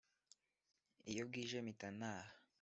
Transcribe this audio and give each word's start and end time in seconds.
iyo 1.11 1.23
bwije 1.29 1.57
mpita 1.65 1.87
ntaha 1.97 2.31